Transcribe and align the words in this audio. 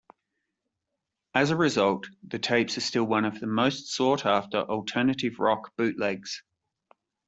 As 1.35 1.51
a 1.51 1.55
result, 1.55 2.07
the 2.27 2.39
tapes 2.39 2.75
are 2.75 2.81
still 2.81 3.03
one 3.03 3.23
of 3.23 3.39
the 3.39 3.45
most 3.45 3.89
sought-after 3.93 4.57
alternative-rock 4.61 5.75
bootlegs. 5.77 6.41